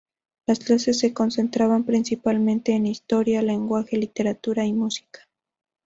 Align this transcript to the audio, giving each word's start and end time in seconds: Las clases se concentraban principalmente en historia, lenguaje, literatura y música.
Las 0.47 0.57
clases 0.57 0.97
se 0.97 1.13
concentraban 1.13 1.83
principalmente 1.83 2.71
en 2.71 2.87
historia, 2.87 3.43
lenguaje, 3.43 3.97
literatura 3.97 4.65
y 4.65 4.73
música. 4.73 5.29